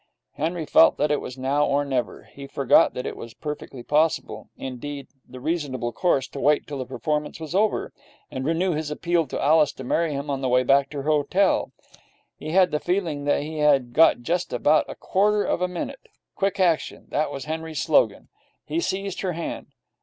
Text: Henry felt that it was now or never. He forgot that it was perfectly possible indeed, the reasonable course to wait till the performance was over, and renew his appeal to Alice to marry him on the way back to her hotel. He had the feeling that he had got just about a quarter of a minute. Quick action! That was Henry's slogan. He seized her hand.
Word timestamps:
Henry 0.31 0.65
felt 0.65 0.97
that 0.97 1.11
it 1.11 1.21
was 1.21 1.37
now 1.37 1.63
or 1.63 1.85
never. 1.85 2.23
He 2.23 2.47
forgot 2.47 2.95
that 2.95 3.05
it 3.05 3.15
was 3.15 3.35
perfectly 3.35 3.83
possible 3.83 4.49
indeed, 4.57 5.09
the 5.29 5.39
reasonable 5.39 5.91
course 5.91 6.27
to 6.29 6.39
wait 6.39 6.65
till 6.65 6.79
the 6.79 6.87
performance 6.87 7.39
was 7.39 7.53
over, 7.53 7.93
and 8.31 8.43
renew 8.43 8.71
his 8.71 8.89
appeal 8.89 9.27
to 9.27 9.39
Alice 9.39 9.71
to 9.73 9.83
marry 9.83 10.11
him 10.11 10.27
on 10.31 10.41
the 10.41 10.49
way 10.49 10.63
back 10.63 10.89
to 10.89 11.03
her 11.03 11.11
hotel. 11.11 11.71
He 12.35 12.49
had 12.49 12.71
the 12.71 12.79
feeling 12.79 13.25
that 13.25 13.43
he 13.43 13.59
had 13.59 13.93
got 13.93 14.21
just 14.23 14.51
about 14.51 14.89
a 14.89 14.95
quarter 14.95 15.43
of 15.43 15.61
a 15.61 15.67
minute. 15.67 16.07
Quick 16.33 16.59
action! 16.59 17.05
That 17.09 17.29
was 17.31 17.45
Henry's 17.45 17.83
slogan. 17.83 18.29
He 18.65 18.79
seized 18.79 19.21
her 19.21 19.33
hand. 19.33 19.67